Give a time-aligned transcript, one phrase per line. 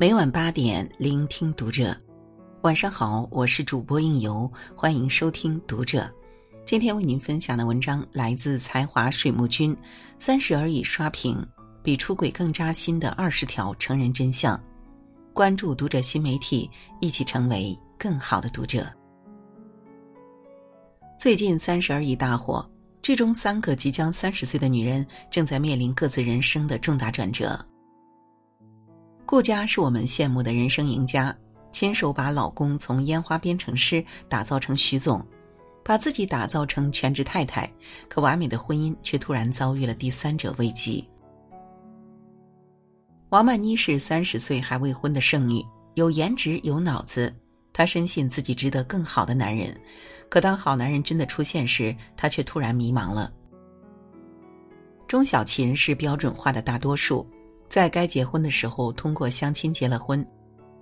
[0.00, 1.94] 每晚八点，聆听读者。
[2.62, 6.10] 晚上好，我是主播应由，欢迎收听读者。
[6.64, 9.76] 今天为您分享的文章来自才华水木君，
[10.16, 11.46] 三十而已刷屏，
[11.82, 14.58] 比出轨更扎心的二十条成人真相。
[15.34, 18.90] 关注读者新媒体，一起成为更好的读者。
[21.18, 22.66] 最近三十而已大火，
[23.02, 27.62] 剧中三个即将三十岁的女人正在面临各自人生的重大转折。
[29.30, 31.32] 顾佳是我们羡慕的人生赢家，
[31.70, 35.24] 亲手把老公从烟花编程师打造成徐总，
[35.84, 37.72] 把自己打造成全职太太。
[38.08, 41.08] 可完美的婚姻却突然遭遇了第三者危机。
[43.28, 47.32] 王曼妮是三十岁还未婚的剩女，有颜值有脑子，
[47.72, 49.80] 她深信自己值得更好的男人。
[50.28, 53.32] 可当好男人真的出现时，她却突然迷茫了。
[55.06, 57.24] 钟小琴是标准化的大多数。
[57.70, 60.26] 在该结婚的时候，通过相亲结了婚，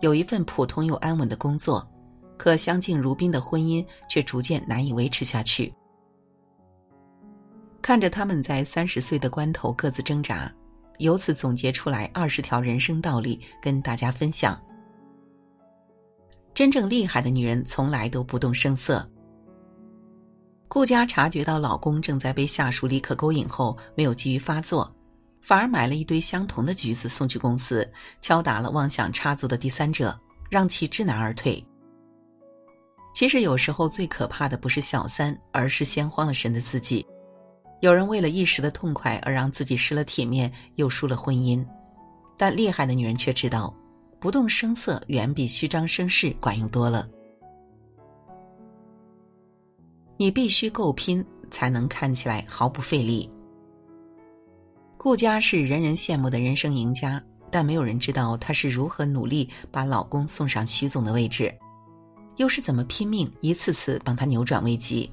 [0.00, 1.88] 有一份普通又安稳的工作，
[2.36, 5.72] 可相敬如宾的婚姻却逐渐难以维持下去。
[7.80, 10.52] 看着他们在三十岁的关头各自挣扎，
[10.98, 14.60] 由此总结出来二十条人生道理，跟大家分享。
[16.52, 19.08] 真正厉害的女人从来都不动声色。
[20.66, 24.92] 顾佳察觉到老公正在被下属李可勾引后，没有急于发作。
[25.42, 27.86] 反而买了一堆相同的橘子送去公司，
[28.22, 31.62] 敲打了妄想插足的第三者，让其知难而退。
[33.12, 37.04] 其实有时候最可怕的不是小三，而是先慌了神的自己。
[37.80, 41.66] 有人为了一时的痛快而让自己失了体面，又输了婚姻。
[42.38, 43.74] 但厉害的女人却知道，
[44.20, 47.08] 不动声色远比虚张声势管用多了。
[50.16, 53.28] 你必须够拼，才能看起来毫不费力。
[55.02, 57.20] 顾佳是人人羡慕的人生赢家，
[57.50, 61.52] 但没有人知道她是如何努力把老公送上徐总的位置，
[62.36, 65.10] 又是怎么拼命一次次帮他扭转危机。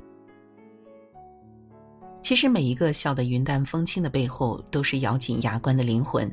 [2.22, 6.32] 其实每一个笑得云淡风轻的背后，都是咬紧牙关的灵魂。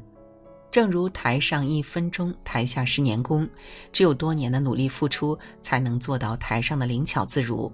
[0.70, 3.48] 正如台上一分钟，台下十年功，
[3.90, 7.72] 只有多年的努力付出，才能做到台上的灵巧自如。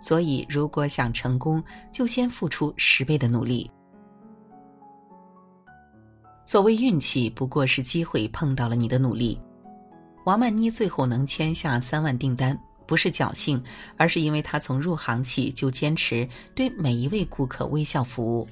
[0.00, 3.70] 所以，如果想成功，就先付出十倍的努力。
[6.50, 9.40] 所谓运气，不过是机会碰到了你的努力。
[10.24, 13.62] 王曼妮最后能签下三万订单，不是侥幸，
[13.96, 18.48] 而是因为她从入行起就坚持对每一位顾客微笑服务。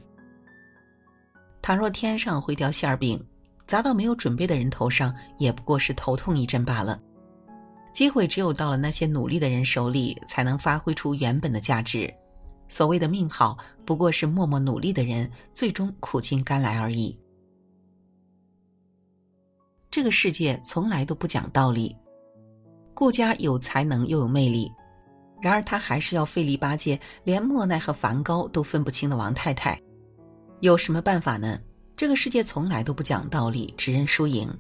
[1.61, 3.21] 倘若天上会掉馅儿饼，
[3.67, 7.03] 砸到没有准备的人头上，也不过是头痛一阵罢了。
[7.93, 12.09] 机会只有到了那些努力的人手里，才能发挥出原本的价值。
[12.69, 17.19] 所谓的命好，不过是默默努力的人最终苦尽甘来而已。
[19.91, 21.97] 这个世界从来都不讲道理。
[22.95, 24.71] 顾家有才能又有魅力，
[25.41, 29.81] 然而她还是要费力巴结连莫奈和梵高都分不清的王太太。
[30.61, 31.59] 有什么办法呢？
[31.97, 34.53] 这个世界从来都不讲道理，只认输赢。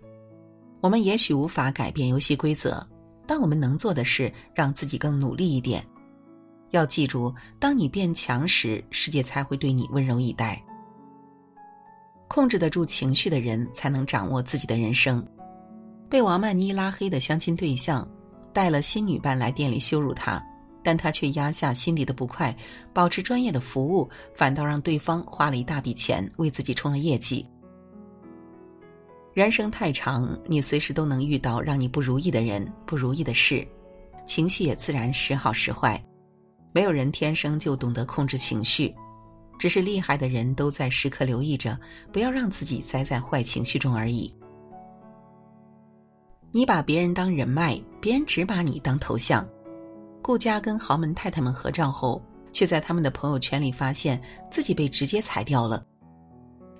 [0.80, 2.84] 我们也许无法改变游戏规则，
[3.26, 5.84] 但我们能做的是让自己更努力一点。
[6.70, 10.64] 要记住，当你变强时，世界才会对你温柔以待。
[12.28, 15.26] 控制得住情绪的人，才能掌握自己的人生。
[16.08, 18.08] 被王曼妮拉黑的相亲对象，
[18.52, 20.42] 带了新女伴来店里羞辱她，
[20.82, 22.54] 但她却压下心里的不快，
[22.92, 27.44] 保持专业的服务，反倒让对方花了一大笔钱为自己冲了业绩。
[29.34, 33.66] 人生太长，你随时都能遇到让你不如意的人、不如意的事，
[34.26, 36.02] 情绪也自然时好时坏。
[36.72, 38.94] 没有人天生就懂得控制情绪。
[39.58, 41.78] 只是厉害的人都在时刻留意着，
[42.12, 44.32] 不要让自己栽在坏情绪中而已。
[46.50, 49.46] 你把别人当人脉，别人只把你当头像。
[50.22, 54.20] 顾家跟豪门太太们合照后，却在他们的朋友圈里发现
[54.50, 55.84] 自己被直接裁掉了。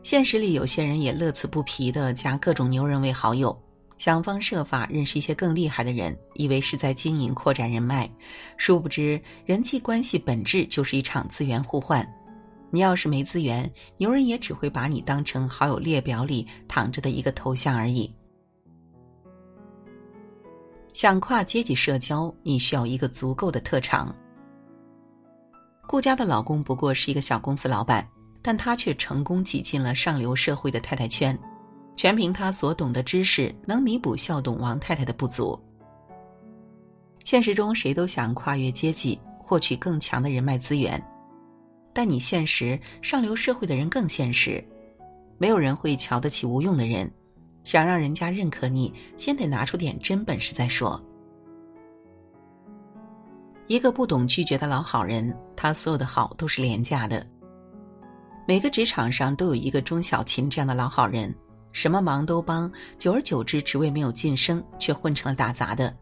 [0.03, 3.57] 现实里，有些人也乐此不疲的加各种牛人为好友，
[3.99, 8.11] 想方设法认识一些更厉害的人，以为是在经营扩展人脉，
[8.57, 12.07] 殊不知人际关系本质就是一场资源互换。
[12.71, 18.13] 你要是没资源，牛人也只会把你当成好友列表里躺着的一个头像而已。
[20.93, 24.15] 想跨阶级社交，你需要一个足够的特长。
[25.87, 28.07] 顾家的老公不过是一个小公司老板，
[28.43, 31.39] 但他却成功挤进了上流社会的太太圈，
[31.97, 35.59] 全凭他所懂的知识，能弥补校董王太太的不足。
[37.25, 41.03] 现实中，谁都想跨越阶级，获取更强的人脉资源。
[41.93, 44.63] 但你现实，上流社会的人更现实，
[45.37, 47.11] 没有人会瞧得起无用的人，
[47.65, 51.01] 想让人家认可你，先得拿出点真本事再说。
[53.67, 57.27] 一个不懂拒绝的老好人，他所有的好都是廉价的。
[58.47, 61.35] 每个职场上都有一个钟小琴这样的老好人，
[61.73, 65.95] 什么忙都帮，久而久之职位没有晋升，却混成了打杂的。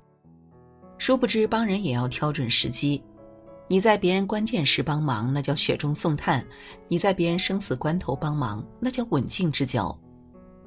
[0.99, 3.03] 殊不知帮人也要挑准时机，
[3.69, 6.41] 你在别人关键时帮忙，那叫雪中送炭；
[6.89, 9.93] 你在别人生死关头帮忙，那叫刎颈之交；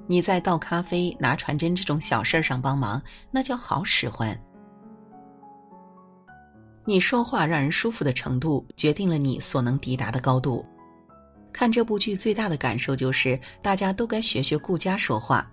[0.06, 3.02] 你在倒咖啡、拿传真这种小事儿上帮忙，
[3.32, 4.38] 那叫好使唤。
[6.84, 10.66] 你说话让人舒服的程度，决定了你所能抵达的高度。
[11.54, 15.50] 看这部剧最大的感受就是，大家都该学学顾家说话，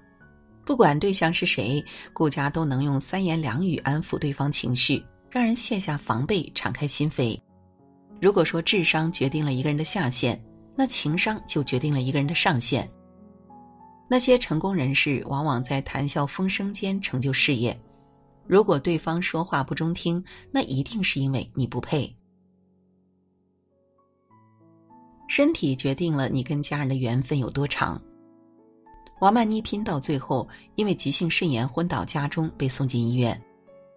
[0.64, 5.04] 不管对象是谁，顾家都能用三言两语安抚对方情绪，
[5.36, 7.38] 让人卸下防备，敞开心扉。
[8.22, 10.42] 如果说智商决定了一个人的下限，
[10.74, 12.90] 那情商就决定了一个人的上限。
[14.08, 17.78] 那些成功人士往往在谈笑风生间成就事业。
[18.46, 22.16] 如果对方说话不中听，那一定是因为你不配。
[25.28, 28.00] 身体决定了你跟家人的缘分有多长。
[29.20, 33.38] 王曼妮拼到最后，因为急性肾炎昏倒家中，被送进医院。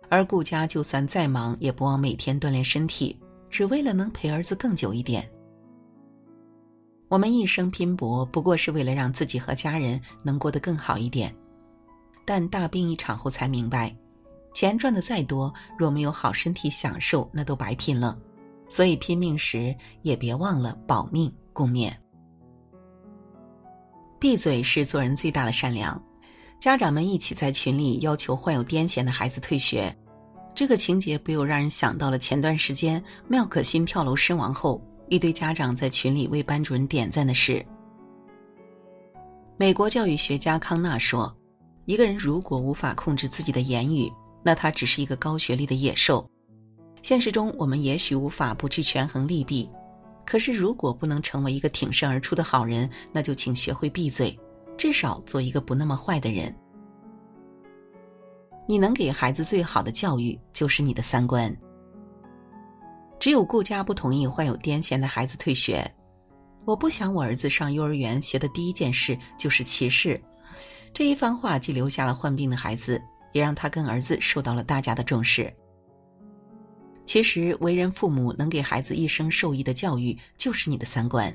[0.09, 3.17] 而顾家就算再忙，也不忘每天锻炼身体，
[3.49, 5.29] 只为了能陪儿子更久一点。
[7.07, 11.33] 我们一生拼搏，不过是为了让自己和家人能过得更好一点。
[12.25, 13.95] 但大病一场后，才明白。
[14.53, 18.17] 钱赚的再多，若没有好身体享受，那都白拼了。
[18.67, 21.91] 所以拼命时也别忘了保命共勉。
[24.19, 25.99] 闭嘴是做人最大的善良。
[26.59, 29.95] 家长们一起在群里要求患有癫痫的孩子退学，
[30.59, 37.65] 这个情节不由让人想到了前段时间妙可欣跳楼身亡后，一堆家长在群里为班主任点赞的事。
[39.55, 41.33] 美国教育学家康纳说
[41.87, 44.11] ：“一个人如果无法控制自己的言语。”
[44.43, 46.29] 那他只是一个高学历的野兽。
[47.01, 49.69] 现实中，我们也许无法不去权衡利弊，
[50.25, 54.37] 可是如果不能成为一个挺身而出的好人，那就请学会闭嘴，
[54.77, 56.53] 至少做一个不那么坏的人。
[58.69, 61.51] 你能给孩子最好的教育，就是你的三观。
[63.19, 65.83] 只有顾家不同意患有癫痫的孩子退学，
[66.65, 70.21] 我不想我儿子上幼儿园学的第一件事就是歧视。
[70.93, 73.01] 这一番话既留下了患病的孩子。
[73.31, 75.53] 也让他跟儿子受到了大家的重视。
[77.05, 81.31] 其实，为人父母能给孩子一生受益的教育，就是你的三观。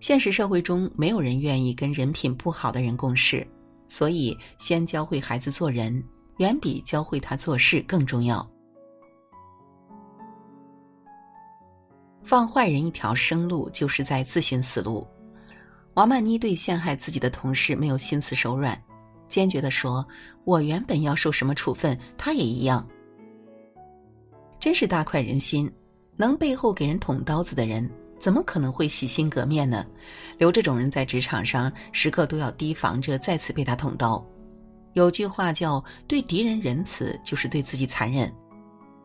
[0.00, 3.46] 现实社会中，没有人愿意跟人品不好的人共事，
[3.88, 6.02] 所以先教会孩子做人，
[6.38, 8.48] 远比教会他做事更重要。
[12.22, 15.06] 放坏人一条生路，就是在自寻死路。
[15.94, 18.80] 王曼妮对陷害自己的同事没有心慈手软。
[19.28, 20.06] 坚决地说
[20.44, 22.86] ：“我原本要受什么处分，他也一样。”
[24.60, 25.70] 真是大快人心！
[26.16, 27.90] 能背后给人捅刀子的人，
[28.24, 29.84] 怎么可能会洗心革面呢？
[30.38, 34.26] 留这种人在职场上，时刻都要提防着再次被他捅刀。
[34.94, 38.32] 有句话叫“对敌人仁慈，就是对自己残忍”。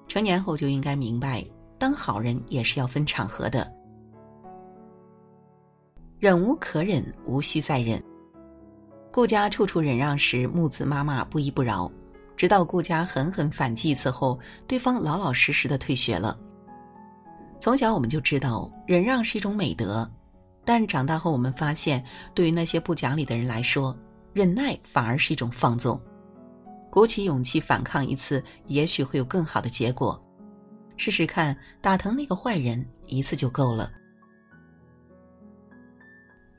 [0.07, 1.45] 成年后就应该明白，
[1.77, 3.70] 当好人也是要分场合的。
[6.17, 8.01] 忍无可忍，无需再忍。
[9.12, 11.91] 顾家处处忍让时，木子妈妈不依不饶，
[12.38, 16.39] 直到顾家狠狠反击一次后，对方老老实实的退学了。
[17.60, 20.10] 从小我们就知道忍让是一种美德，
[20.63, 23.96] 但长大后我们发现，对于那些不讲理的人来说，
[24.34, 26.00] 忍耐反而是一种放纵。
[26.89, 30.20] 鼓起勇气反抗一次，也许会有更好的结果。
[30.98, 33.92] 试试看，打疼那个坏人一次就够了。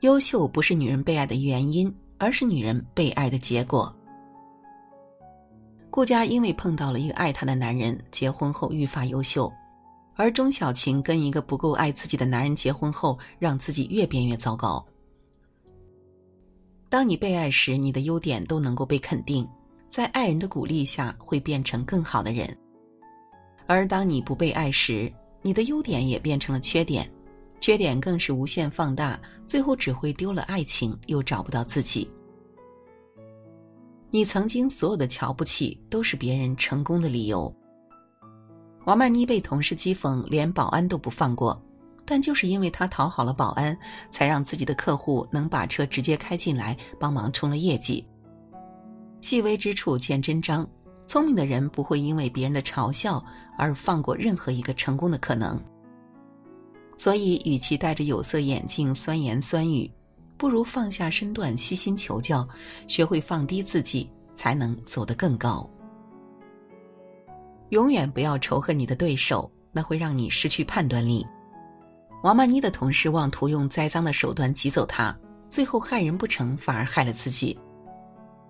[0.01, 1.93] 优秀不是女人被爱的原因。
[2.23, 3.91] 而是女人被爱的结果。
[5.89, 9.51] 顾佳因为碰到了一个爱她的男人，结婚后愈发优秀；
[10.21, 14.85] 而钟小晴跟一个不够爱自己的男人结婚后，让自己越变越糟糕。
[16.89, 19.49] 当你被爱时，你的优点都能够被肯定，
[19.89, 22.47] 在爱人的鼓励下，会变成更好的人；
[23.65, 25.11] 而当你不被爱时，
[25.41, 27.11] 你的优点也变成了缺点。
[27.59, 32.07] 缺点更是无限放大，最后只会丢了爱情，又找不到自己。
[34.11, 37.51] 你曾经所有的瞧不起，都是别人成功的理由。
[38.85, 41.61] 王曼妮被同事讥讽，连保安都不放过，
[42.03, 43.77] 但就是因为她讨好了保安，
[44.09, 48.05] 才让自己的客户能把车直接开进来，帮忙冲了业绩。
[49.21, 50.67] 细微之处见真章，
[51.05, 53.23] 聪明的人不会因为别人的嘲笑
[53.55, 55.61] 而放过任何一个成功的可能。
[56.97, 59.89] 所以，与其戴着有色眼镜酸言酸语，
[60.37, 62.47] 不如放下身段，虚心求教，
[62.87, 65.69] 学会放低自己，才能走得更高。
[67.71, 71.25] 永远不要仇恨你的对手，那会让你失去判断力。
[72.21, 75.17] 王曼妮的同事妄图用栽赃的手段挤走他，
[75.49, 77.57] 最后害人不成，反而害了自己。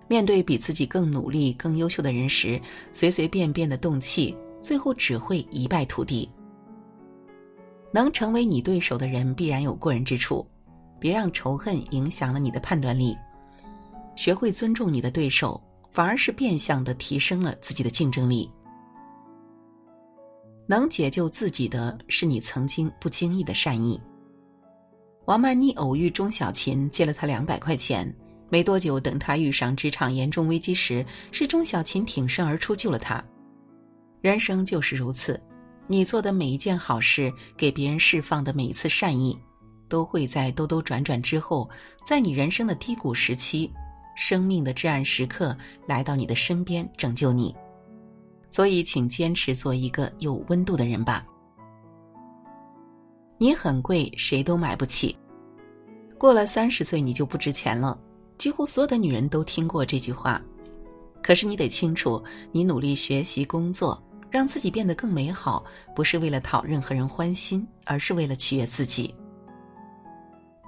[0.08, 2.60] 面对比自己更努力、更优秀的人时，
[2.90, 6.28] 随随便便的动气，最后只会一败涂地。
[7.92, 10.46] 能成为你对手的人，必然有过人之处。
[10.98, 13.16] 别让仇恨影响了你的判断力，
[14.16, 15.60] 学会尊重你的对手，
[15.90, 18.50] 反而是变相的提升了自己的竞争力。
[20.72, 24.00] 能解救自己的是你曾经不经意的善意。
[25.26, 28.10] 王曼妮偶遇钟小琴，借了他两百块钱。
[28.48, 33.22] 没多久，等他遇上职场严重危机时，是钟小琴挺身而出救了他。
[34.22, 35.38] 人生就是如此，
[35.86, 39.38] 你做的每一件好事，给别人释放的每一次善意，
[39.90, 41.68] 都会在兜兜转转之后，
[42.02, 43.70] 在你人生的低谷时期、
[44.16, 45.54] 生命的至暗时刻，
[45.86, 47.54] 来到你的身边拯救你。
[48.52, 51.26] 所以，请坚持做一个有温度的人吧。
[53.38, 55.16] 你很贵，谁都买不起。
[56.18, 57.98] 过了三十岁，你就不值钱了。
[58.36, 60.40] 几乎所有的女人都听过这句话。
[61.22, 65.64] 可是，你得清楚，你努力学习、工作，让自己变得更美好，
[65.96, 69.14] 不是为了讨任何人欢心，而是为了取悦自己。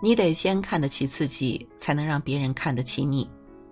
[0.03, 3.31] 你得先看得起自己，才能让别人看得起你。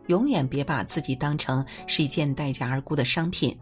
[0.09, 3.57] 永远别把自己当成是一件待价而沽的商品。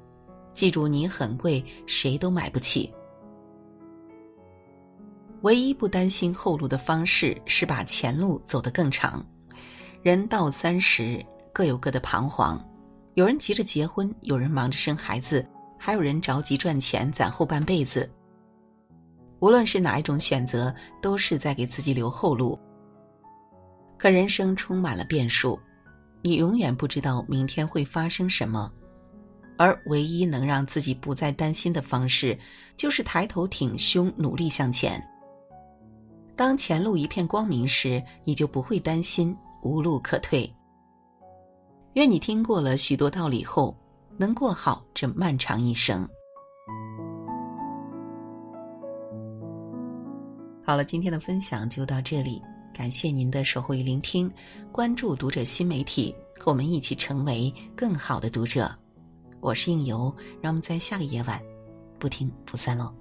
[0.52, 2.92] 记住，你很贵，谁都买不起。
[5.42, 9.24] 唯一不担心后路的方式是把前路走得更长。
[10.02, 12.62] 人到三十，各有各的彷徨。
[13.14, 15.46] 有人急着结婚，有人忙着生孩子，
[15.78, 18.10] 还有人着急赚钱攒后半辈子。
[19.40, 22.58] 无论是哪一种选择，都是在给自己留后路。
[23.98, 25.58] 可人生充满了变数，
[26.22, 28.70] 你永远不知道明天会发生什么。
[29.60, 32.38] 而唯一能让自己不再担心的方式，
[32.78, 35.06] 就是抬头挺胸，努力向前。
[36.34, 40.50] 当前路一片光明时，你就不会担心无路可退。
[41.92, 43.76] 愿你听过了许多道理后，
[44.16, 46.08] 能过好这漫长一生。
[50.64, 52.40] 好了，今天的分享就到这里，
[52.72, 54.32] 感谢您的守候与聆听，
[54.72, 58.74] 关注读者新媒体，和我们一起成为更好的读者。
[59.40, 61.40] 我是应由，让我们在下个夜晚
[61.98, 62.99] 不听不散喽。